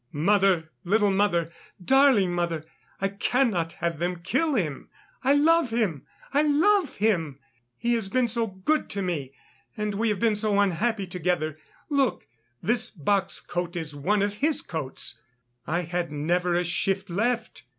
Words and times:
Mother, 0.11 0.71
little 0.83 1.11
mother, 1.11 1.51
darling 1.79 2.33
mother, 2.33 2.65
I 2.99 3.07
cannot 3.07 3.73
have 3.73 3.99
them 3.99 4.21
kill 4.23 4.55
him. 4.55 4.89
I 5.23 5.33
love 5.33 5.69
him! 5.69 6.07
I 6.33 6.41
love 6.41 6.95
him! 6.97 7.37
He 7.77 7.93
has 7.93 8.09
been 8.09 8.27
so 8.27 8.47
good 8.47 8.89
to 8.89 9.03
me, 9.03 9.35
and 9.77 9.93
we 9.93 10.09
have 10.09 10.17
been 10.19 10.35
so 10.35 10.59
unhappy 10.59 11.05
together. 11.05 11.59
Look, 11.87 12.25
this 12.63 12.89
box 12.89 13.39
coat 13.41 13.75
is 13.75 13.95
one 13.95 14.23
of 14.23 14.37
his 14.37 14.63
coats. 14.63 15.21
I 15.67 15.81
had 15.81 16.11
never 16.11 16.55
a 16.55 16.63
shift 16.63 17.11
left. 17.11 17.61